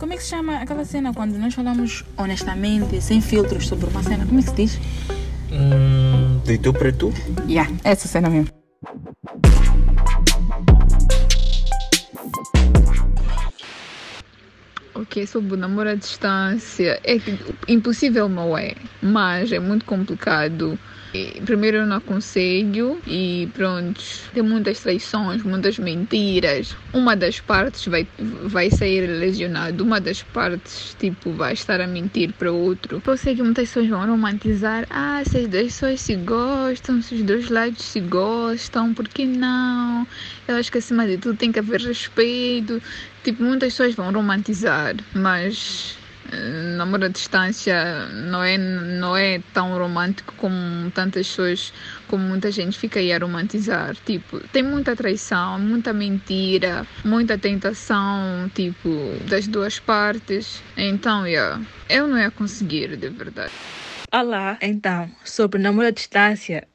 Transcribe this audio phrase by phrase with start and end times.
[0.00, 4.02] Como é que se chama aquela cena quando nós falamos honestamente, sem filtros sobre uma
[4.02, 4.24] cena?
[4.24, 4.80] Como é que se diz?
[5.52, 7.12] Hum, de tu para tu?
[7.46, 8.48] Yeah, essa cena mesmo.
[14.94, 17.38] Ok, sobre o namoro à distância, é que
[17.68, 18.72] impossível não é,
[19.02, 20.78] mas é muito complicado
[21.44, 24.00] Primeiro eu não aconselho e pronto,
[24.32, 26.76] tem muitas traições, muitas mentiras.
[26.92, 32.32] Uma das partes vai, vai sair lesionada, uma das partes tipo vai estar a mentir
[32.34, 33.02] para outro.
[33.04, 37.16] Eu sei que muitas pessoas vão romantizar, ah, se as duas pessoas se gostam, se
[37.16, 40.06] os dois lados se gostam, por que não?
[40.46, 42.80] Eu acho que acima de tudo tem que haver respeito.
[43.24, 45.98] Tipo, muitas pessoas vão romantizar, mas
[46.76, 51.72] namoro à distância não é, não é tão romântico como tantas pessoas,
[52.08, 53.94] como muita gente fica aí a romantizar.
[54.04, 58.88] Tipo, tem muita traição, muita mentira, muita tentação, tipo,
[59.28, 60.62] das duas partes.
[60.76, 63.52] Então, yeah, eu não ia conseguir, de verdade.
[64.12, 66.66] Olá, então, sobre namoro à distância,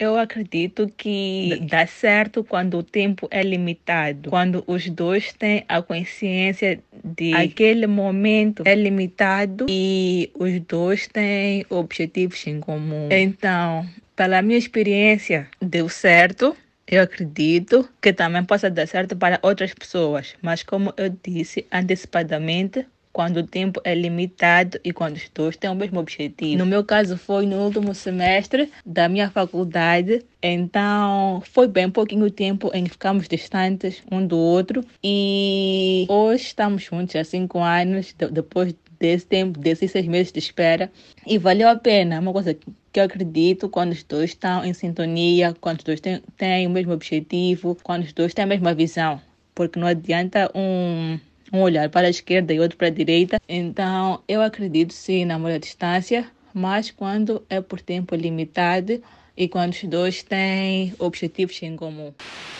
[0.00, 5.80] eu acredito que dá certo quando o tempo é limitado, quando os dois têm a
[5.80, 13.08] consciência de aquele momento é limitado e os dois têm objetivos em comum.
[13.12, 13.86] Então,
[14.16, 16.56] pela minha experiência, deu certo.
[16.84, 22.84] Eu acredito que também possa dar certo para outras pessoas, mas como eu disse antecipadamente,
[23.12, 26.58] quando o tempo é limitado e quando os dois têm o mesmo objetivo.
[26.58, 32.70] No meu caso, foi no último semestre da minha faculdade, então foi bem pouquinho tempo
[32.72, 38.74] em que ficamos distantes um do outro e hoje estamos juntos há cinco anos, depois
[38.98, 40.90] desse tempo, desses seis meses de espera,
[41.26, 42.14] e valeu a pena.
[42.14, 46.00] É uma coisa que eu acredito quando os dois estão em sintonia, quando os dois
[46.00, 49.20] têm, têm o mesmo objetivo, quando os dois têm a mesma visão.
[49.54, 51.18] Porque não adianta um
[51.52, 53.38] um olhar para a esquerda e outro para a direita.
[53.48, 59.02] Então, eu acredito sim na namoro à distância, mas quando é por tempo limitado
[59.36, 62.12] e quando os dois têm objetivos em comum.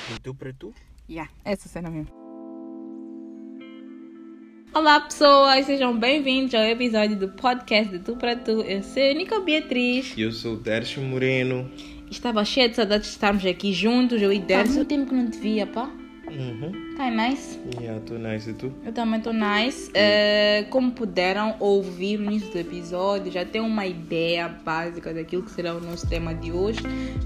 [0.08, 0.74] De tu para tu?
[1.08, 2.12] Yeah, essa cena mesmo.
[4.74, 8.62] Olá pessoas, sejam bem-vindos ao episódio do podcast de Tu para Tu.
[8.62, 10.14] Eu sou a Nico Beatriz.
[10.16, 11.70] Eu sou o Dércio Moreno.
[12.10, 14.72] Estava cheio de saudades de estarmos aqui juntos, eu e Dércio.
[14.72, 15.90] Há muito tempo que não te via, pá.
[16.30, 16.94] Uhum.
[16.96, 17.58] Tá nice?
[17.80, 18.50] Yeah, tô nice.
[18.50, 18.72] E tu?
[18.84, 19.90] Eu também tô nice.
[19.90, 25.50] Uh, como puderam ouvir no início do episódio, já tem uma ideia básica daquilo que
[25.50, 26.80] será o nosso tema de hoje.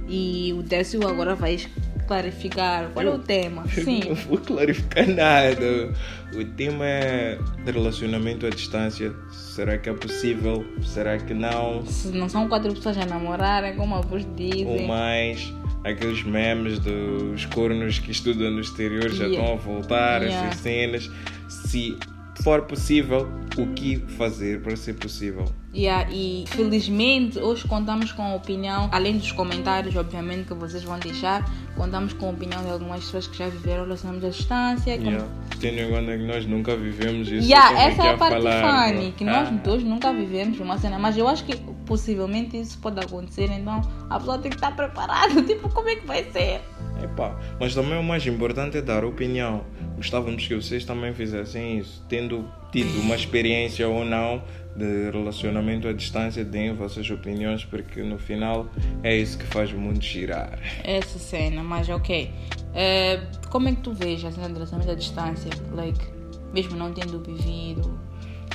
[0.09, 1.59] E o Décio agora vai
[2.07, 3.67] clarificar qual é o tema.
[3.69, 4.01] Sim.
[4.09, 5.93] Não vou clarificar nada.
[6.35, 9.15] O tema é relacionamento à distância.
[9.31, 10.65] Será que é possível?
[10.83, 11.85] Será que não?
[11.87, 14.67] Se não são quatro pessoas a namorarem, como a vos dizem.
[14.67, 15.53] Ou mais
[15.87, 19.39] aqueles memes dos cornos que estudam no exterior já yeah.
[19.39, 20.49] estão a voltar, yeah.
[20.49, 21.11] essas cenas.
[21.49, 21.97] Se
[22.43, 25.45] for possível, o que fazer para ser possível?
[25.75, 30.99] Yeah, e felizmente hoje contamos com a opinião, além dos comentários, obviamente, que vocês vão
[30.99, 31.45] deixar,
[31.77, 34.91] contamos com a opinião de algumas pessoas que já viveram relacionamentos à distância.
[34.97, 35.25] Yeah.
[35.61, 37.49] Tendo em conta que nós nunca vivemos isso.
[37.49, 39.61] Yeah, essa é a parte falar, funny, que nós ah.
[39.63, 43.81] dois nunca vivemos uma cena, mas eu acho que possivelmente isso pode acontecer, então
[44.11, 46.61] a pessoa tem que estar preparada, tipo, como é que vai ser?
[47.03, 49.65] Epá, mas também o mais importante é dar opinião.
[49.97, 54.43] Gostávamos que vocês também fizessem isso, tendo tido uma experiência ou não
[54.77, 58.67] de relacionamento à distância, deem vossas opiniões, porque no final
[59.03, 60.59] é isso que faz o mundo girar.
[60.85, 62.31] Essa cena, mas ok.
[62.31, 65.51] Uh, como é que tu vês a cena de relacionamento à distância?
[65.73, 66.05] Like,
[66.53, 67.99] mesmo não tendo vivido,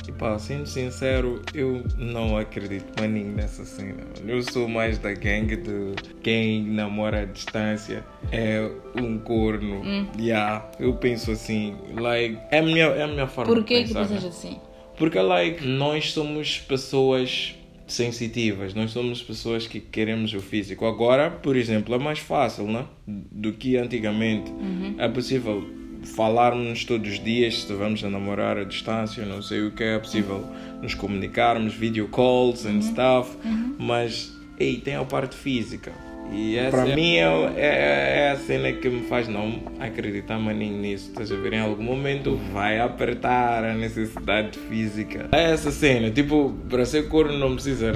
[0.08, 4.04] e pá, sendo sincero, eu não acredito maninho nessa cena.
[4.26, 8.68] Eu sou mais da gangue de quem namora à distância é
[9.00, 9.82] um corno.
[9.82, 10.06] Hum.
[10.18, 13.88] Yeah, eu penso assim, like, é a minha, é a minha forma Por que de
[13.88, 14.02] pensar.
[14.06, 14.58] que pensas assim?
[14.96, 17.54] Porque, like, nós somos pessoas
[17.86, 20.86] sensitivas, nós somos pessoas que queremos o físico.
[20.86, 22.86] Agora, por exemplo, é mais fácil, né?
[23.06, 24.50] Do que antigamente.
[24.50, 24.94] Uhum.
[24.98, 29.70] É possível falarmos todos os dias, se estivemos a namorar à distância, não sei o
[29.70, 30.44] que é possível
[30.80, 32.82] nos comunicarmos, video calls and uhum.
[32.82, 33.76] stuff, uhum.
[33.78, 35.92] mas ei, tem a parte física.
[36.34, 40.78] E para é, mim é, é, é, a cena que me faz não acreditar maninho
[40.78, 41.10] nisso.
[41.10, 41.52] Estás a ver?
[41.52, 45.28] Em algum momento vai apertar a necessidade física.
[45.32, 46.10] É essa cena.
[46.10, 47.92] Tipo, para ser corno não precisa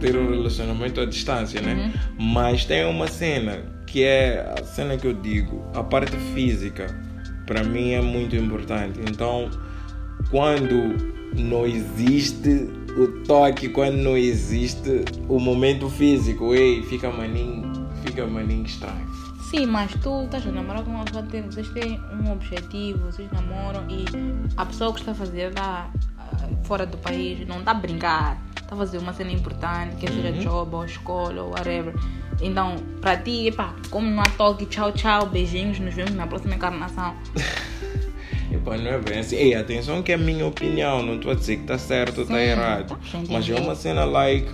[0.00, 1.72] ter um relacionamento à distância, né?
[2.18, 2.26] Uhum.
[2.34, 6.94] Mas tem uma cena que é a cena que eu digo, a parte física
[7.46, 9.00] para mim é muito importante.
[9.00, 9.50] Então,
[10.30, 10.96] quando
[11.36, 18.64] não existe o toque, quando não existe o momento físico, ei, fica maninho, fica maninho
[18.66, 19.06] estranho.
[19.50, 23.84] Sim, mas tu estás a namorar com uma pessoa, vocês têm um objetivo, vocês namoram
[23.88, 24.04] e
[24.56, 28.40] a pessoa que está a fazer lá ah, fora do país não está a brincar,
[28.58, 30.38] está a fazer uma cena importante, quer seja Uhum.
[30.40, 31.94] job ou escola ou whatever.
[32.42, 36.54] Então, para ti, epá, como não há toque, tchau, tchau, beijinhos, nos vemos na próxima
[36.56, 37.14] encarnação.
[38.50, 39.36] Epá, não é bem assim.
[39.36, 42.24] Ei, atenção que é a minha opinião, não estou a dizer que está certo ou
[42.24, 42.88] está errado.
[42.88, 42.98] tá,
[43.30, 44.50] Mas é uma cena like.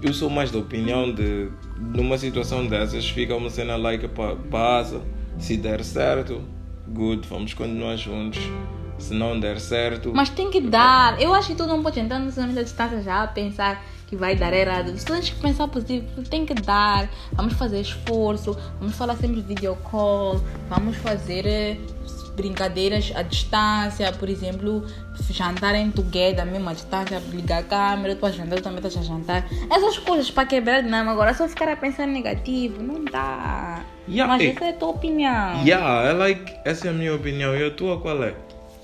[0.00, 1.48] Eu sou mais da opinião de.
[1.78, 5.02] Numa situação dessas, fica uma cena like, epá, passa.
[5.38, 6.40] Se der certo,
[6.88, 8.40] good, vamos continuar juntos.
[8.98, 10.12] Se não der certo.
[10.14, 11.20] Mas tem que dar.
[11.20, 14.52] Eu acho que tu não pode entrar nessa distância já a pensar que vai dar
[14.52, 14.94] errado.
[14.94, 17.08] Tu tens que pensar positivo, tem que dar.
[17.32, 20.38] Vamos fazer esforço, vamos falar sempre video call,
[20.68, 21.78] vamos fazer eh,
[22.36, 24.86] brincadeiras à distância, por exemplo,
[25.30, 29.02] jantarem together, mesmo à distância, ligar a câmera, tu a jantar, tu também estás a
[29.02, 29.46] jantar.
[29.70, 31.12] Essas coisas para quebrar a dinâmica.
[31.12, 33.82] Agora, só ficar a pensar negativo, não dá.
[34.06, 34.50] Yeah, Mas ei.
[34.50, 35.62] essa é a tua opinião.
[35.64, 37.56] Yeah, é like, essa é a minha opinião.
[37.56, 38.34] E a tua qual é?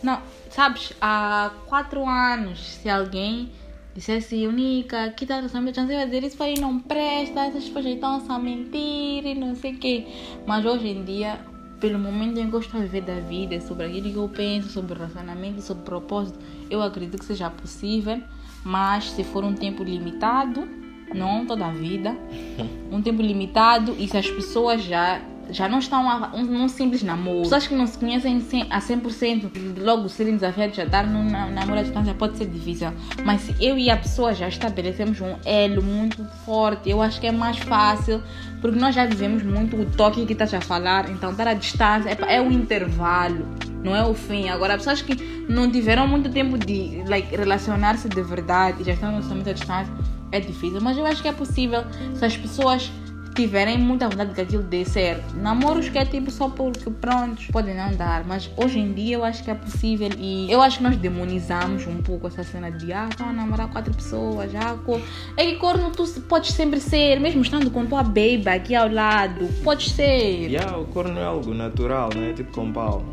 [0.02, 3.50] Não, sabes, há quatro anos, se alguém
[3.98, 7.86] dissesse, Unica, que tal essa minha chance vai dizer isso aí não presta, essas pessoas
[7.86, 10.06] estão a mentir e não sei o quê.
[10.46, 11.40] Mas hoje em dia,
[11.80, 14.68] pelo momento em que eu estou a viver da vida, sobre aquilo que eu penso,
[14.68, 16.38] sobre relacionamento, sobre propósito,
[16.70, 18.22] eu acredito que seja possível,
[18.64, 20.68] mas se for um tempo limitado,
[21.12, 22.16] não toda a vida,
[22.92, 26.04] um tempo limitado e se as pessoas já já não estão
[26.34, 27.42] um, num simples namoro.
[27.42, 29.50] Pessoas que não se conhecem cem- a 100%,
[29.80, 32.92] logo serem desafiados já estar num na- namoro à distância pode ser difícil.
[33.24, 37.26] Mas se eu e a pessoa já estabelecemos um elo muito forte, eu acho que
[37.26, 38.22] é mais fácil,
[38.60, 42.10] porque nós já vivemos muito o toque que estás a falar, então estar à distância
[42.26, 43.46] é, é intervalo.
[43.82, 44.48] Não é o fim.
[44.48, 45.14] Agora, pessoas que
[45.48, 49.52] não tiveram muito tempo de like, relacionar-se de verdade e já estão no relacionamento à
[49.52, 49.92] distância,
[50.32, 50.80] é difícil.
[50.82, 51.84] Mas eu acho que é possível
[52.14, 52.90] se as pessoas
[53.38, 55.36] tiverem muita vontade que aquilo dê certo.
[55.36, 59.24] Namoros que é tipo só porque pronto, podem não dar, mas hoje em dia eu
[59.24, 62.92] acho que é possível e eu acho que nós demonizamos um pouco essa cena de
[62.92, 65.00] ah, estão a namorar quatro pessoas, já co...
[65.36, 69.46] é que corno tu podes sempre ser, mesmo estando com tua baby aqui ao lado,
[69.62, 70.48] podes ser.
[70.50, 72.32] Yeah, o corno é algo natural, né?
[72.32, 73.04] Tipo com pau.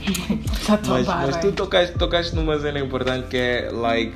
[0.66, 4.14] Já tô Mas, mas tu tocaste, tocaste numa cena importante que é like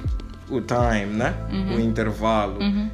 [0.49, 1.35] o time, né?
[1.77, 2.59] O intervalo.
[2.59, 2.89] Uhum.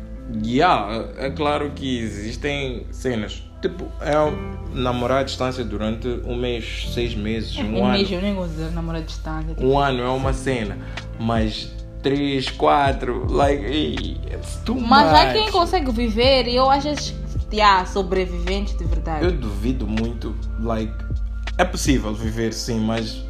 [0.45, 3.43] Yeah, é claro que existem cenas.
[3.61, 7.93] Tipo, é um namorar à distância durante um mês, seis meses, um, Um ano.
[7.97, 9.55] mês eu nem gosto de namorar à distância.
[9.55, 10.79] tipo, Um ano é uma cena.
[11.19, 11.73] Mas
[12.03, 15.33] três, quatro, like, it's too Mas há much.
[15.35, 16.89] quem consegue viver e eu acho
[17.51, 19.25] que yeah, sobreviventes de verdade.
[19.25, 20.93] Eu duvido muito, like,
[21.57, 23.25] é possível viver sim, mas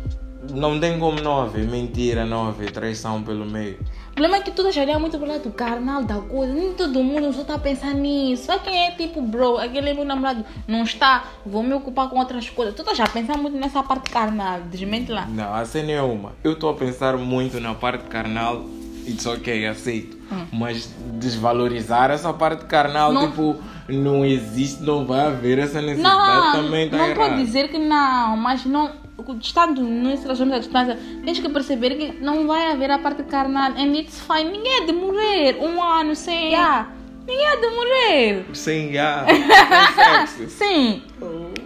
[0.53, 3.79] não tem como não haver mentira, não haver traição pelo meio.
[4.15, 6.55] O problema é que tu estás a olhar muito pro lado do carnal da coisa.
[6.55, 8.45] Nem todo mundo só está a pensar nisso.
[8.45, 12.49] Só quem é tipo, bro, aquele meu namorado não está, vou me ocupar com outras
[12.49, 12.77] coisas.
[12.77, 14.61] Tu estás a pensar muito nessa parte carnal.
[14.71, 15.27] Desmente lá.
[15.27, 16.33] Não, a cena é uma.
[16.45, 18.65] Eu estou a pensar muito na parte carnal,
[19.05, 20.17] it's ok, aceito.
[20.53, 23.57] Mas desvalorizar essa parte carnal, Não- tipo,
[23.89, 27.33] não existe, não vai haver essa necessidade Não, também tá não errado.
[27.33, 28.93] a dizer que não, mas não.
[29.41, 33.73] Estando nesse relacionamento à distância, tens que perceber que não vai haver a parte carnal.
[33.73, 34.51] And it's fine.
[34.51, 36.49] Ninguém é de morrer um ano sem.
[36.49, 36.89] Yeah.
[37.27, 38.45] Ninguém é de morrer.
[38.53, 40.49] Sem sexo.
[40.59, 41.03] Sim.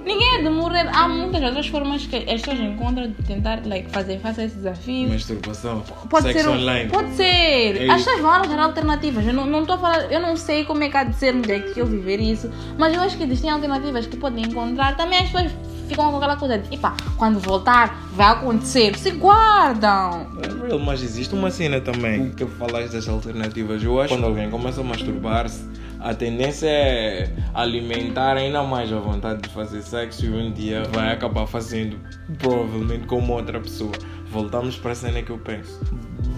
[0.04, 0.88] Ninguém é de morrer.
[0.94, 4.54] Há muitas outras formas que as pessoas encontram de tentar like, fazer face a esse
[4.54, 5.08] desafio.
[5.08, 6.90] Masturbação, Pode sexo ser, online.
[6.90, 7.82] pode ser.
[7.82, 9.26] É As pessoas vão arranjar alternativas.
[9.26, 11.43] Eu não, estou a falar, eu não sei como é que há de ser no
[11.43, 14.96] dia que eu viver isso, mas eu acho que existem alternativas que podem encontrar.
[14.96, 15.50] Também as pessoas
[15.88, 18.96] ficam com aquela coisa de, epá, quando voltar vai acontecer.
[18.98, 20.26] Se guardam.
[20.42, 23.82] É real, mas existe uma cena também que falaste das alternativas.
[23.82, 25.64] Eu acho que quando alguém começa a masturbar-se,
[26.00, 31.12] a tendência é alimentar ainda mais a vontade de fazer sexo e um dia vai
[31.12, 31.98] acabar fazendo,
[32.38, 33.92] provavelmente com uma outra pessoa.
[34.30, 35.80] Voltamos para a cena que eu penso.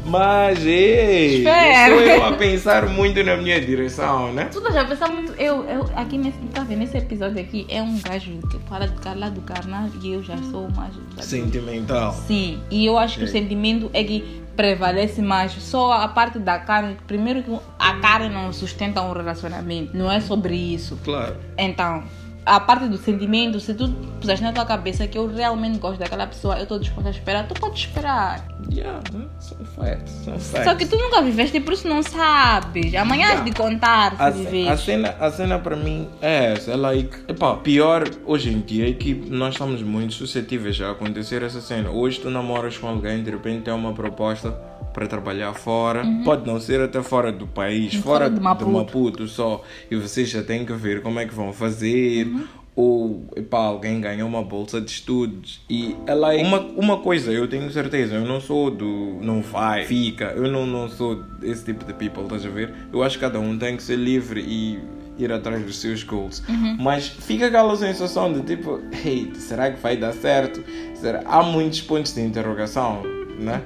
[0.06, 1.94] Mas, ei, Espera.
[1.94, 4.46] sou eu a pensar muito na minha direção, né?
[4.50, 5.32] Tu estás a pensar muito.
[5.34, 6.78] Eu, eu aqui nesse, tá vendo?
[6.80, 10.36] Nesse episódio aqui é um gajo que fala de lá do carnal e eu já
[10.50, 10.94] sou mais.
[11.24, 12.12] Sentimental.
[12.26, 13.30] Sim, e eu acho que o É.
[13.30, 15.52] sentimento é que prevalece mais.
[15.52, 20.20] Só a parte da carne, primeiro que a carne não sustenta um relacionamento, não é
[20.20, 20.98] sobre isso.
[21.04, 21.36] Claro.
[21.56, 22.02] Então,
[22.44, 23.88] a parte do sentimento, se tu
[24.20, 27.46] puseres na tua cabeça que eu realmente gosto daquela pessoa, eu estou disposta a esperar,
[27.46, 28.48] tu pode esperar.
[28.72, 29.00] Yeah,
[29.38, 30.12] são facts.
[30.24, 30.64] São facts.
[30.64, 32.94] Só que tu nunca viveste e por isso não sabes.
[32.94, 34.68] Amanhã has de contar se A, viver.
[34.68, 38.88] a cena, a cena para mim é essa, é like, epá, pior hoje em dia
[38.88, 41.90] é que nós estamos muito suscetíveis a acontecer essa cena.
[41.90, 44.50] Hoje tu namoras com alguém, de repente tem uma proposta
[44.92, 48.02] para trabalhar fora, pode não ser até fora do país, Uhum.
[48.02, 48.70] Fora fora, de de Maputo.
[48.70, 52.44] Maputo só, e vocês já têm que ver como é que vão fazer, Uhum.
[52.74, 57.48] Ou epá, alguém ganhou uma bolsa de estudos e ela é uma, uma coisa, eu
[57.48, 61.84] tenho certeza, eu não sou do não vai, fica, eu não, não sou esse tipo
[61.84, 62.72] de people, estás a ver?
[62.92, 64.78] Eu acho que cada um tem que ser livre e
[65.18, 66.42] ir atrás dos seus goals.
[66.48, 66.76] Uhum.
[66.80, 70.62] Mas fica aquela sensação de tipo, hey, será que vai dar certo?
[70.94, 71.22] Será?
[71.26, 73.02] Há muitos pontos de interrogação,
[73.38, 73.62] né?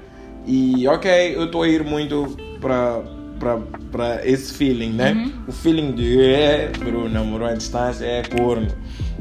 [0.47, 3.03] E ok, eu estou a ir muito para
[3.91, 5.13] para esse feeling, né?
[5.13, 5.33] Uhum.
[5.49, 8.69] O feeling de é, bro, namorou à distância é corno,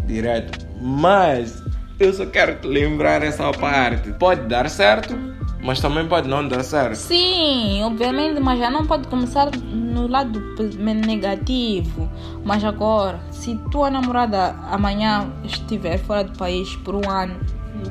[0.06, 0.66] direto.
[0.82, 1.64] Mas
[2.00, 4.12] eu só quero te lembrar essa parte.
[4.14, 5.16] Pode dar certo,
[5.62, 6.96] mas também pode não dar certo.
[6.96, 10.42] Sim, obviamente, mas já não pode começar no lado
[11.06, 12.10] negativo.
[12.44, 17.40] Mas agora, se tua namorada amanhã estiver fora do país por um ano,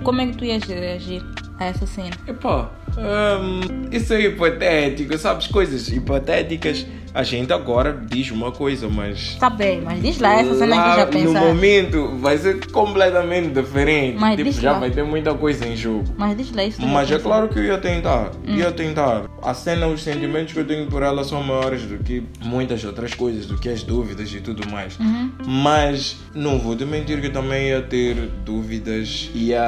[0.03, 1.23] como é que tu ias reagir
[1.63, 2.17] a essa cena?
[2.27, 5.47] Epá, hum, isso é hipotético, sabes?
[5.47, 6.87] Coisas hipotéticas.
[7.15, 9.37] A gente agora diz uma coisa, mas.
[9.39, 11.47] Tá bem, mas diz lá essa cena que lá já no pensaste.
[11.49, 14.19] momento vai ser completamente diferente.
[14.19, 14.79] Mas tipo, já lá.
[14.79, 16.05] vai ter muita coisa em jogo.
[16.17, 16.79] Mas diz lá isso.
[16.79, 18.57] que Mas é claro que eu ia tentar, Hum.
[18.57, 19.25] ia tentar.
[19.43, 23.13] A cena, os sentimentos que eu tenho por ela são maiores do que muitas outras
[23.15, 24.99] coisas, do que as dúvidas e tudo mais.
[24.99, 25.31] Uhum.
[25.47, 28.15] Mas não vou te mentir que também ia ter
[28.45, 29.61] dúvidas, ia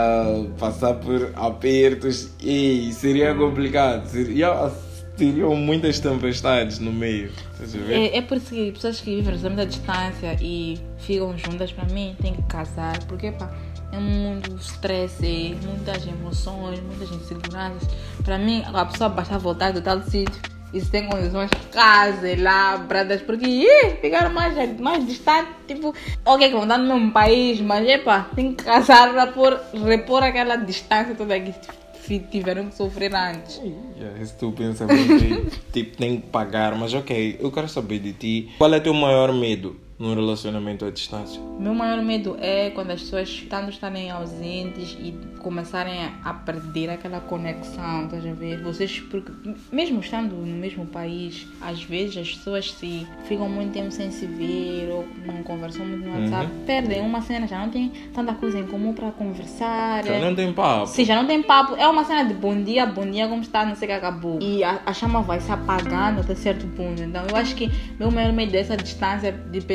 [0.59, 4.07] passar por apertos e seria complicado.
[4.07, 4.71] Seria,
[5.17, 7.31] teriam muitas tempestades no meio.
[7.61, 7.93] A?
[7.93, 11.85] É, é por isso que pessoas que vivem relacionamento à distância e ficam juntas, para
[11.93, 12.99] mim, tem que casar.
[13.07, 13.53] Porque, pá,
[13.93, 17.89] é muito estresse, muitas emoções, muitas inseguranças.
[18.25, 20.41] Para mim, a pessoa basta voltar do tal sítio
[20.75, 25.55] e se tem condições, case lá, bradas, porque ih, ficaram mais, mais distantes.
[25.69, 25.95] Tipo,
[26.25, 30.57] ok, que vão estar no mesmo país, mas, epá, tem que casar para repor aquela
[30.57, 31.55] distância toda que
[32.05, 33.61] fi- tiveram que sofrer antes.
[33.99, 38.51] Yeah, teu pensamento aí, tipo, tem que pagar, mas ok, eu quero saber de ti,
[38.59, 41.41] qual é teu maior medo num relacionamento à distância?
[41.59, 47.21] Meu maior medo é quando as pessoas tanto estarem ausentes e começarem a perder aquela
[47.21, 48.61] conexão, estás a ver?
[48.63, 49.31] Vocês, porque
[49.71, 54.27] mesmo estando no mesmo país, às vezes as pessoas se ficam muito tempo sem se
[54.27, 58.59] ver ou não conversam muito no WhatsApp, perdem uma cena, já não tem tanta coisa
[58.59, 60.05] em comum para conversar.
[60.05, 60.87] Já é- não tem papo.
[60.87, 61.75] Sim, já não tem papo.
[61.77, 64.39] É uma cena de bom dia, bom dia, como está, não sei o que acabou.
[64.41, 67.03] E a, a chama vai se apagando até certo ponto.
[67.03, 69.31] Então, eu acho que meu maior medo dessa distância,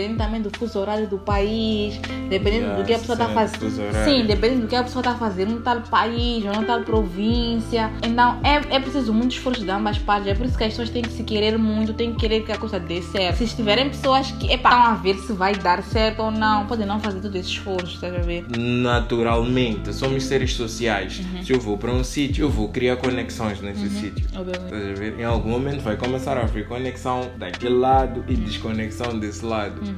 [0.09, 1.97] dependendo também do fuso horário do país,
[2.29, 4.05] dependendo Yeah, do que a pessoa está cena de fazendo.
[4.05, 7.91] Sim, dependendo do que a pessoa está fazendo no tal país ou na tal província.
[8.03, 10.27] Então, é, é preciso muito esforço de ambas partes.
[10.27, 12.51] É por isso que as pessoas têm que se querer muito, têm que querer que
[12.51, 13.37] a coisa dê certo.
[13.37, 16.99] Se estiverem pessoas que estão a ver se vai dar certo ou não, podem não
[16.99, 18.45] fazer todo esse esforço, estás a ver?
[18.57, 21.21] Naturalmente, somos seres sociais.
[21.43, 24.27] Se eu vou para um sítio, eu vou criar conexões nesse sítio.
[24.35, 24.73] Obviamente.
[24.73, 25.19] A ver?
[25.19, 29.81] Em algum momento vai começar a haver conexão daquele lado e desconexão desse lado.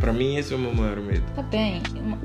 [0.00, 1.22] Para mim, esse é o meu maior medo.
[1.36, 1.82] Tá bem.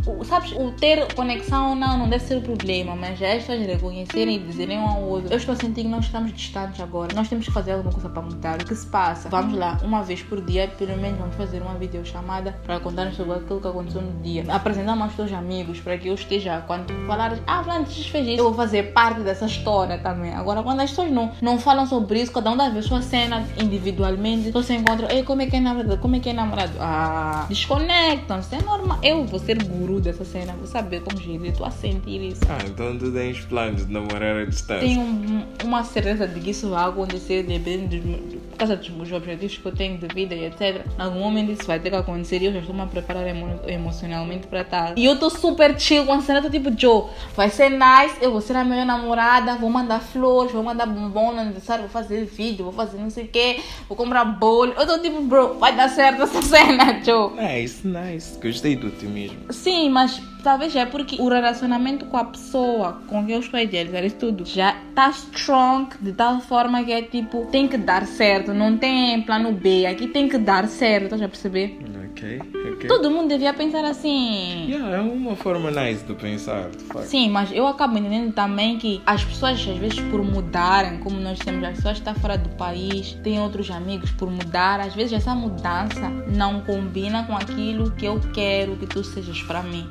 [0.07, 3.65] O- Sabes, o ter conexão não, não deve ser o problema, mas já as pessoas
[3.67, 5.31] reconhecerem e dizerem um ao outro.
[5.31, 7.13] Eu estou a sentir que nós estamos distantes agora.
[7.13, 8.61] Nós temos que fazer alguma coisa para mudar.
[8.61, 9.29] O que se passa?
[9.29, 13.33] Vamos lá, uma vez por dia, pelo menos vamos fazer uma videochamada para contar sobre
[13.37, 14.43] aquilo que aconteceu no dia.
[14.49, 18.45] Apresentar aos teus amigos para que eu esteja, quando falares, ah, você fez isso, eu
[18.45, 20.33] vou fazer parte dessa história também.
[20.33, 23.43] Agora, quando as pessoas não, não falam sobre isso, cada um dá a sua cena
[23.61, 25.97] individualmente, só se encontram, ei, como é que é namorado?
[25.97, 26.73] Como é que é namorado?
[26.79, 28.99] Ah, desconectam-se, é normal.
[29.01, 32.41] Eu vou ser guru dessa cena, vou saber como gerir, estou a sentir isso.
[32.47, 34.87] Ah, então tu tens planos de namorar à distância.
[34.87, 39.11] Tenho um- uma certeza de que isso vai acontecer dependendo dos, por causa dos meus
[39.11, 40.85] objetivos que eu tenho de vida e etc.
[40.97, 43.27] Em algum momento isso vai ter que acontecer e eu já estou me a preparar
[43.27, 44.93] emo- emocionalmente para tal.
[44.95, 47.03] E eu estou super chill com a cena, tipo, Joe,
[47.35, 51.33] vai ser nice, eu vou ser a minha namorada, vou mandar flores, vou mandar bombom
[51.33, 54.73] no aniversário, vou fazer vídeo, vou fazer não sei o que, vou comprar bolo.
[54.77, 57.31] Eu tô tipo, bro, vai dar certo essa cena, Joe.
[57.33, 58.39] Nice, nice.
[58.41, 59.37] Gostei do otimismo.
[59.51, 63.63] Sim, mas talvez é porque o relacionamento com a pessoa com quem eu estou a
[63.63, 68.05] idealizar isso tudo já tá strong de tal forma que é tipo, tem que dar
[68.05, 71.79] certo, não tem plano B, aqui tem que dar certo, estás a perceber?
[72.11, 72.39] Ok,
[72.73, 72.87] ok.
[72.87, 74.69] Todo mundo devia pensar assim.
[74.69, 77.07] Yeah, é uma forma nice de pensar, de facto.
[77.07, 81.37] Sim, mas eu acabo entendendo também que as pessoas, às vezes, por mudarem, como nós
[81.39, 85.11] temos, as pessoas que estão fora do país, têm outros amigos por mudar, às vezes
[85.11, 89.85] essa mudança não combina com aquilo que eu quero que tu sejas para mim.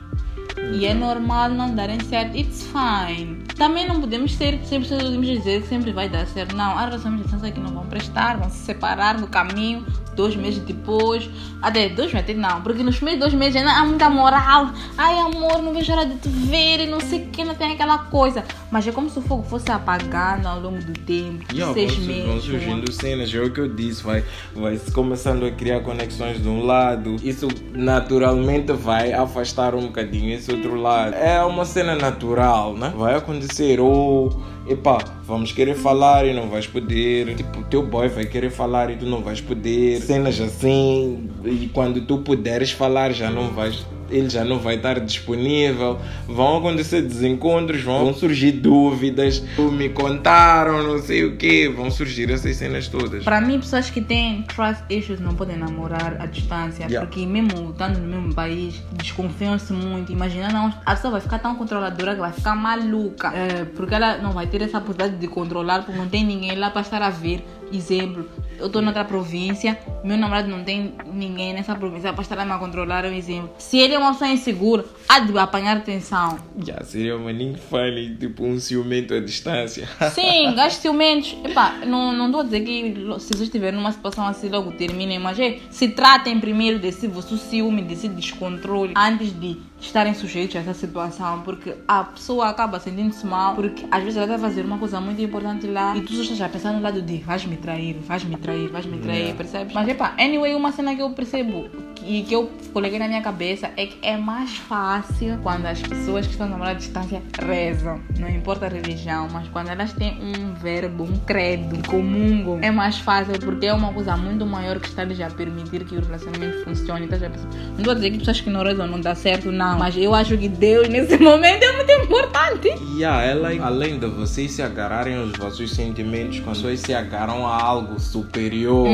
[0.73, 2.37] E é normal não darem certo.
[2.37, 3.43] It's fine.
[3.57, 6.57] Também não podemos ser, sempre podemos dizer que sempre vai dar certo.
[6.57, 9.85] Não, há relações de distância que não vão prestar, vão se separar no caminho,
[10.15, 11.29] dois meses depois.
[11.63, 14.71] Até dois meses, não, porque nos primeiros dois meses ainda há muita moral.
[14.99, 17.73] Ai, amor, não vejo hora de te ver e não sei o que, não tem
[17.73, 18.45] aquela coisa.
[18.71, 21.45] Mas é como se o fogo fosse apagando ao longo do tempo.
[21.53, 22.27] Yeah, seis vão, meses.
[22.27, 26.43] vão surgindo cenas, é o que eu disse, vai, vai se começando a criar conexões
[26.43, 31.15] de um lado, isso naturalmente vai afastar um bocadinho esse outro lado.
[31.15, 32.93] É uma cena natural, né?
[32.95, 38.27] Vai acontecer, ou epá, vamos querer falar e não vais poder, tipo, teu boy vai
[38.27, 43.31] querer falar e tu não vais poder, cenas assim, e quando tu puderes falar já
[43.31, 49.89] não vais ele já não vai estar disponível, vão acontecer desencontros, vão surgir dúvidas, me
[49.89, 53.25] contaram, não sei o que, vão surgir essas cenas todas.
[53.25, 57.07] Para mim, pessoas que têm trust issues não podem namorar à distância, Yeah.
[57.07, 60.13] porque mesmo estando no mesmo país, desconfiam-se muito.
[60.13, 64.19] Imagina, não, a pessoa vai ficar tão controladora que vai ficar maluca, É, porque ela
[64.19, 67.11] não vai ter essa possibilidade de controlar, porque não tem ninguém lá para estar a
[67.11, 67.45] ver.
[67.73, 68.29] Exemplo,
[68.59, 72.59] eu estou noutra província, meu namorado não tem ninguém nessa província para estar a me
[72.59, 73.51] controlar, é um exemplo.
[73.59, 76.39] Se ele é uma pessoa insegura, há de apanhar atenção.
[76.65, 79.89] Já seria uma maninho funny, tipo um ciumento à distância.
[80.15, 81.37] Sim, gastos ciumentos.
[81.45, 85.19] Epá, não não estou a dizer que se vocês estiverem numa situação assim, logo terminem,
[85.19, 89.57] mas é, se tratem primeiro desse vosso ciúme, desse descontrole, antes de
[89.87, 94.27] estarem sujeitos a essa situação, porque a pessoa acaba sentindo-se mal, porque às vezes ela
[94.27, 96.81] está a fazer uma coisa muito importante lá e tu só estás a pensar no
[96.81, 99.37] lado de vais me trair, vais me trair, vais me trair, Yeah.
[99.37, 99.73] percebes?
[99.73, 101.69] Mas epá, anyway, uma cena que eu percebo
[102.05, 106.27] e que eu coloquei na minha cabeça é que é mais fácil quando as pessoas
[106.27, 110.53] que estão namoradas à distância rezam, não importa a religião, mas quando elas têm um
[110.55, 115.21] verbo, um credo, comungam, é mais fácil porque é uma coisa muito maior que está-lhes
[115.21, 117.07] a permitir que o relacionamento funcione.
[117.07, 117.17] Tá?
[117.19, 120.15] Não estou a dizer que pessoas que não rezam não dá certo, não, mas eu
[120.15, 122.69] acho que Deus nesse momento é muito importante.
[122.97, 127.47] E a ela, além de vocês se agarrarem aos vossos sentimentos, quando vocês se agarram
[127.47, 128.89] a algo superior,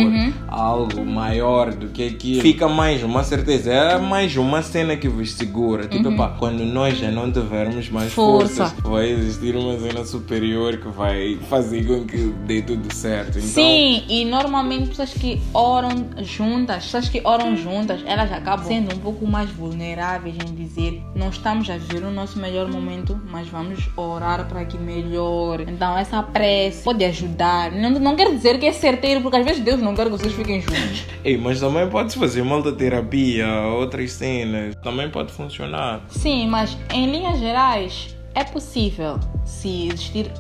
[0.49, 5.09] a algo maior do que aquilo, fica mais uma certeza, é mais uma cena que
[5.09, 5.87] vos segura.
[5.87, 8.67] Tipo, pá, quando nós já não tivermos mais Força.
[8.67, 13.39] forças, vai existir uma cena superior que vai fazer com que dê tudo certo.
[13.39, 18.95] Então, Sim, e normalmente pessoas que oram juntas, pessoas que oram juntas, elas acabam sendo
[18.95, 23.49] um pouco mais vulneráveis em dizer não estamos a viver o nosso melhor momento, mas
[23.49, 25.65] vamos orar para que melhore.
[25.69, 27.73] Então essa prece pode ajudar.
[27.73, 30.33] Não, não quer dizer que é certeiro, porque às vezes Deus não quer que vocês
[30.33, 31.05] fiquem juntos.
[31.25, 33.47] Ei, mas também pode fazer malta terapia,
[33.79, 36.03] outras cenas, também pode funcionar.
[36.09, 40.31] Sim, mas em linhas gerais é possível se existir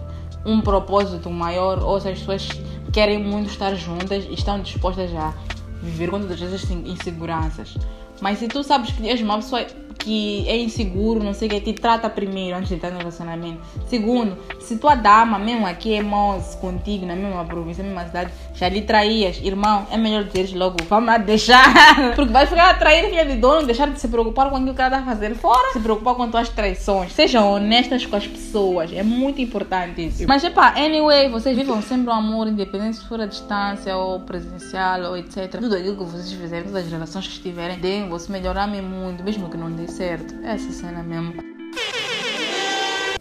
[0.47, 2.49] um propósito maior ou se as pessoas
[2.92, 5.35] querem muito estar juntas e estão dispostas a
[5.83, 7.75] viver com todas essas in- inseguranças.
[8.21, 9.66] Mas se tu sabes que és uma pessoa
[10.01, 13.61] que é inseguro, não sei o que, te trata primeiro antes de entrar no relacionamento.
[13.87, 18.33] Segundo, se tua dama, mesmo aqui é moça contigo, na mesma província, na mesma cidade,
[18.55, 21.65] já lhe traías, irmão, é melhor dizeres logo, vamos lá deixar.
[22.17, 24.81] Porque vai ficar a trair filha de dono, deixar de se preocupar com aquilo que
[24.81, 27.13] ela está a fazer fora, se preocupar com tuas traições.
[27.13, 30.25] Sejam honestas com as pessoas, é muito importante isso.
[30.27, 35.03] Mas, epá, anyway, vocês vivam sempre o amor, independente se for a distância ou presencial
[35.03, 35.51] ou etc.
[35.61, 39.23] Tudo aquilo que vocês fizerem, todas as relações que estiverem, deem você melhor, amem muito,
[39.23, 40.35] mesmo que não dê certo.
[40.44, 41.35] Essa cena mesmo.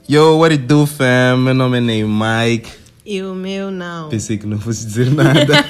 [0.10, 1.38] Yo, what it do, fam?
[1.38, 2.69] Meu nome é Ney Mike.
[3.05, 4.10] E o meu não.
[4.10, 5.65] Pensei que não fosse dizer nada.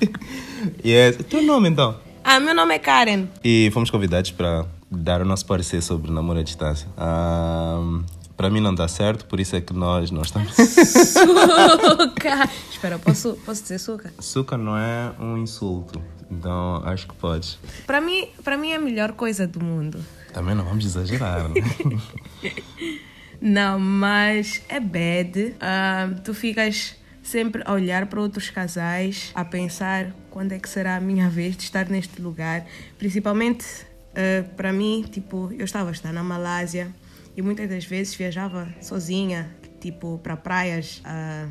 [0.84, 1.16] yes.
[1.28, 1.96] Teu nome então?
[2.22, 3.26] Ah, meu nome é Karen.
[3.42, 6.88] E fomos convidados para dar o nosso parecer sobre namoro à distância.
[6.96, 8.04] Ahm,
[8.36, 10.52] para mim não dá certo, por isso é que nós não estamos.
[10.56, 12.50] Suca.
[12.70, 14.12] Espera, posso, posso dizer suca?
[14.20, 17.58] Suca não é um insulto, então acho que podes.
[17.86, 20.04] Para mim, para mim é a melhor coisa do mundo.
[20.32, 21.54] Também não vamos exagerar, né?
[23.40, 25.54] Não, mas é bad.
[25.60, 30.96] Ah, tu ficas sempre a olhar para outros casais, a pensar quando é que será
[30.96, 32.64] a minha vez de estar neste lugar.
[32.98, 33.64] Principalmente
[34.14, 36.88] ah, para mim, tipo, eu estava a estar na Malásia
[37.36, 41.46] e muitas das vezes viajava sozinha, tipo, para praias ah,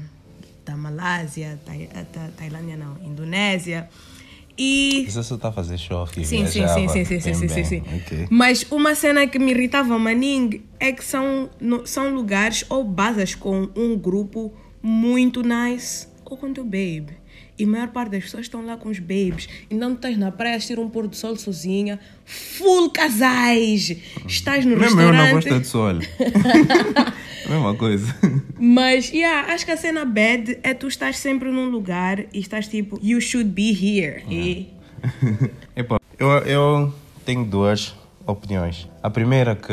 [0.65, 3.87] da Malásia, Tai- Ta- Tailândia não, Indonésia.
[4.57, 6.23] E Você só está a fazer show aqui.
[6.25, 7.83] Sim, sim, sim, sim, sim, sim, sim, sim, sim.
[7.97, 8.27] Ok.
[8.29, 11.49] Mas uma cena que me irritava maning é que são,
[11.85, 17.17] são lugares ou basas com um grupo muito nice ou com teu babe.
[17.57, 19.47] E a maior parte das pessoas estão lá com os babes.
[19.69, 21.99] Então tu estás na praia assistir um pôr do sol sozinha.
[22.25, 23.95] Full casais!
[24.27, 25.27] Estás no Mesmo eu restaurante.
[25.27, 25.93] não gosto de sol.
[27.49, 28.15] Mesma coisa.
[28.59, 32.67] Mas, yeah, acho que a cena bad é tu estás sempre num lugar e estás
[32.67, 34.23] tipo, you should be here.
[34.29, 34.73] E
[35.75, 38.87] Epá, eu, eu tenho duas opiniões.
[39.03, 39.71] A primeira que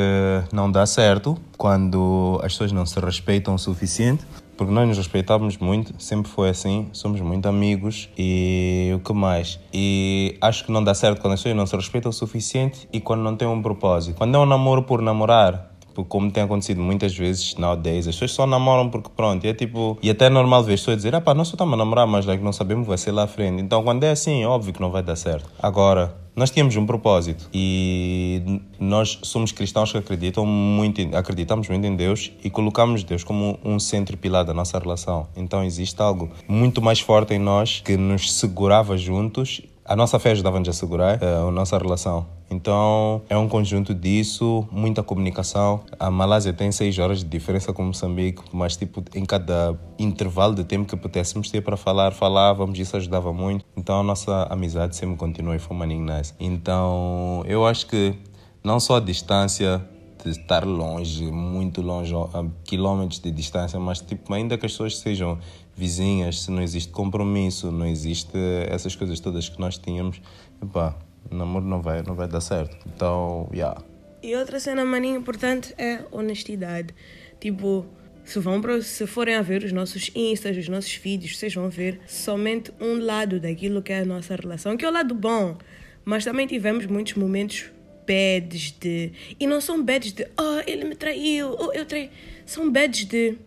[0.53, 4.25] não dá certo quando as pessoas não se respeitam o suficiente,
[4.57, 9.59] porque nós nos respeitamos muito, sempre foi assim, somos muito amigos e o que mais?
[9.73, 13.01] E acho que não dá certo quando as pessoas não se respeitam o suficiente e
[13.01, 14.17] quando não têm um propósito.
[14.17, 18.33] Quando é um namoro por namorar, tipo, como tem acontecido muitas vezes nowadays, as pessoas
[18.33, 21.15] só namoram porque pronto, e é tipo, e até é normal ver as pessoas dizer,
[21.15, 23.27] ah pá, nós só estamos a namorar, mas like, não sabemos vai ser lá à
[23.27, 23.63] frente.
[23.63, 25.49] Então quando é assim, óbvio que não vai dar certo.
[25.63, 31.95] Agora, nós tínhamos um propósito e nós somos cristãos que acreditam muito, acreditamos muito em
[31.95, 35.29] Deus e colocamos Deus como um centro pilar da nossa relação.
[35.37, 40.31] Então existe algo muito mais forte em nós que nos segurava juntos a nossa fé
[40.31, 42.27] ajudava-nos a segurar uh, a nossa relação.
[42.51, 45.81] Então é um conjunto disso, muita comunicação.
[45.99, 50.65] A Malásia tem seis horas de diferença com Moçambique, mas tipo em cada intervalo de
[50.65, 53.65] tempo que pudéssemos ter para falar, falávamos, isso ajudava muito.
[53.77, 56.35] Então a nossa amizade sempre continua e foi uma nice.
[56.39, 58.15] Então eu acho que
[58.63, 59.83] não só a distância
[60.23, 64.99] de estar longe, muito longe, a quilômetros de distância, mas tipo ainda que as pessoas
[64.99, 65.39] sejam
[65.77, 68.37] vizinhas, se não existe compromisso, não existe
[68.69, 70.21] essas coisas todas que nós tínhamos,
[70.63, 70.97] epá,
[71.31, 72.77] o namoro não vai, não vai dar certo.
[72.87, 73.81] Então, yeah.
[74.23, 76.95] E outra cena maninha importante é honestidade.
[77.41, 77.87] Tipo,
[78.25, 81.69] se, vão para, se forem a ver os nossos instas, os nossos vídeos, vocês vão
[81.69, 85.57] ver somente um lado daquilo que é a nossa relação, que é o lado bom.
[86.05, 87.71] Mas também tivemos muitos momentos
[88.07, 89.13] bads de.
[89.39, 92.11] E não são bads de, oh, ele me traiu, oh, eu traí.
[92.45, 93.39] São bads de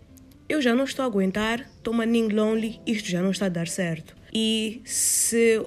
[0.47, 3.67] eu já não estou a aguentar, estou maning lonely, isto já não está a dar
[3.67, 4.15] certo.
[4.33, 5.61] E se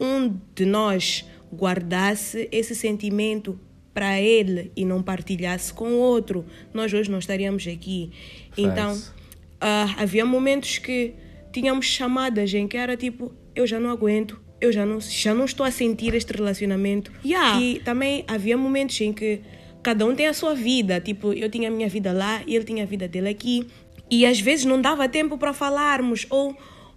[0.00, 3.58] um de nós guardasse esse sentimento
[3.92, 8.10] para ele e não partilhasse com o outro, nós hoje não estaríamos aqui.
[8.56, 11.14] Então, uh, havia momentos que
[11.52, 15.44] tínhamos chamadas em que era tipo, eu já não aguento, eu já não, já não
[15.44, 17.12] estou a sentir este relacionamento.
[17.22, 17.60] Yeah.
[17.60, 19.40] E também havia momentos em que
[19.82, 22.64] cada um tem a sua vida, tipo, eu tinha a minha vida lá e ele
[22.64, 23.66] tinha a vida dele aqui
[24.12, 26.54] e às vezes não dava tempo para falarmos ou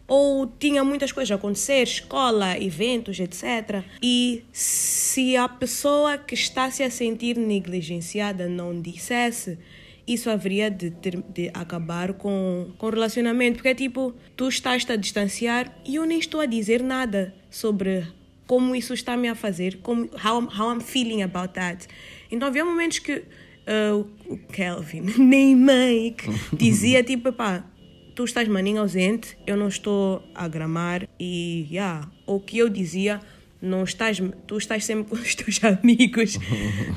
[0.08, 3.84] ou tinha muitas coisas a acontecer, escola, eventos, etc.
[4.04, 9.58] E se a pessoa que está se a sentir negligenciada não dissesse,
[10.08, 13.56] isso haveria de, ter, de acabar com, com o relacionamento.
[13.56, 18.06] Porque é tipo, tu estás-te a distanciar e eu nem estou a dizer nada sobre
[18.46, 21.88] como isso está me a fazer, como, how, how I'm feeling about that.
[22.30, 23.24] Então havia momentos que
[23.66, 27.64] uh, o Kelvin, nem Mike, dizia tipo, pá,
[28.16, 33.20] tu estás maninho ausente, eu não estou a gramar e, yeah, o que eu dizia,
[33.62, 36.38] não estás, tu estás sempre com os teus amigos,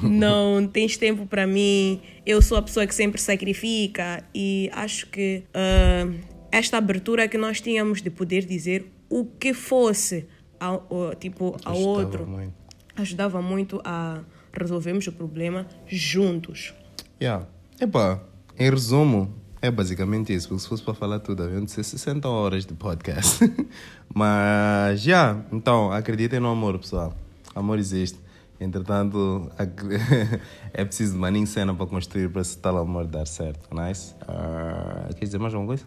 [0.03, 5.43] não tens tempo para mim, eu sou a pessoa que sempre sacrifica e acho que
[5.49, 6.15] uh,
[6.51, 10.27] esta abertura que nós tínhamos de poder dizer o que fosse
[10.61, 12.55] ao, ao tipo ao ajudava outro muito.
[12.97, 16.75] ajudava muito a resolvemos o problema juntos.
[17.21, 17.47] Yeah.
[17.81, 18.23] Epa,
[18.59, 20.49] em resumo, é basicamente isso.
[20.49, 23.41] Porque se fosse para falar tudo, haviam de ser 60 horas de podcast.
[24.15, 25.45] Mas, já, yeah.
[25.53, 27.15] então, acreditem no amor, pessoal.
[27.55, 28.19] Amor existe.
[28.61, 29.51] Entretanto,
[30.73, 33.69] é preciso de maninho cena para construir para esse tal amor dar certo.
[33.75, 34.15] Nice?
[34.23, 35.85] Uh, quer dizer mais alguma coisa?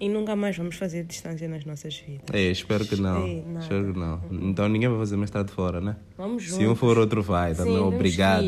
[0.00, 2.24] E nunca mais vamos fazer distância nas nossas vidas.
[2.32, 3.24] É, espero que não.
[3.24, 4.20] Ei, espero que não.
[4.32, 5.96] Então ninguém vai fazer mais tarde fora, né?
[6.18, 6.58] Vamos juntos.
[6.58, 7.54] Se um for, outro vai.
[7.54, 8.46] Também Sim, obrigado.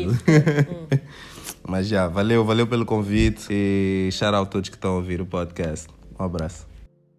[1.67, 3.47] Mas já, valeu, valeu pelo convite.
[3.49, 5.87] E shout out a todos que estão a ouvir o podcast.
[6.19, 6.74] Um abraço.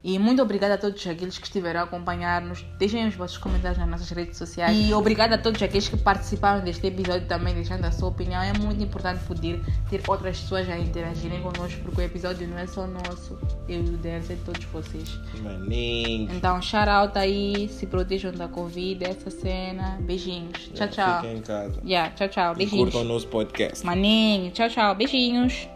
[0.07, 2.65] E muito obrigada a todos aqueles que estiveram a acompanhar-nos.
[2.79, 4.73] Deixem os vossos comentários nas nossas redes sociais.
[4.73, 8.41] E obrigada a todos aqueles que participaram deste episódio também, deixando a sua opinião.
[8.41, 12.69] É muito importante poder ter outras pessoas a interagirem connosco, porque o episódio não é
[12.69, 13.37] só nosso.
[13.69, 15.19] Eu e o Denzel é de todos vocês.
[15.43, 16.31] Maninho.
[16.33, 17.69] Então, shout out aí.
[17.69, 19.99] Se protejam da Covid, essa cena.
[20.03, 20.71] Beijinhos.
[20.73, 21.21] Tchau, tchau.
[21.21, 21.81] Fiquem em casa.
[21.85, 22.55] Yeah, tchau, tchau.
[22.55, 22.91] Beijinhos.
[22.91, 23.85] E curtam o nosso podcast.
[23.85, 24.53] Maninho.
[24.53, 24.95] Tchau, tchau.
[24.95, 25.69] Beijinhos.